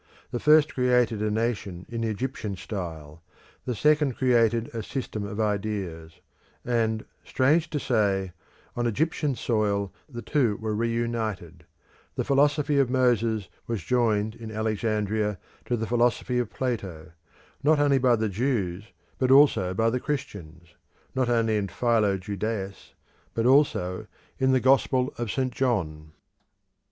The 0.31 0.39
first 0.39 0.73
created 0.73 1.21
a 1.21 1.29
nation 1.29 1.85
in 1.87 2.01
the 2.01 2.07
Egyptian 2.07 2.55
style; 2.55 3.21
the 3.65 3.75
second 3.75 4.15
created 4.17 4.67
a 4.73 4.81
system 4.81 5.23
of 5.23 5.39
ideas; 5.39 6.21
and, 6.65 7.05
strange 7.23 7.69
to 7.69 7.79
say, 7.79 8.31
on 8.75 8.87
Egyptian 8.87 9.35
soil 9.35 9.93
the 10.09 10.23
two 10.23 10.55
were 10.57 10.73
reunited: 10.73 11.65
the 12.15 12.23
philosophy 12.23 12.79
of 12.79 12.89
Moses 12.89 13.47
was 13.67 13.83
joined 13.83 14.33
in 14.33 14.51
Alexandria 14.51 15.37
to 15.65 15.77
the 15.77 15.85
philosophy 15.85 16.39
of 16.39 16.49
Plato, 16.49 17.11
not 17.61 17.77
only 17.77 17.99
by 17.99 18.15
the 18.15 18.27
Jews, 18.27 18.85
but 19.19 19.29
also 19.29 19.75
by 19.75 19.91
the 19.91 19.99
Christians; 19.99 20.73
not 21.13 21.29
only 21.29 21.57
in 21.57 21.67
Philo 21.67 22.17
Judaeus, 22.17 22.95
but 23.35 23.45
also 23.45 24.07
in 24.39 24.51
the 24.51 24.59
Gospel 24.59 25.13
of 25.19 25.29
St. 25.31 25.53
John. 25.53 26.13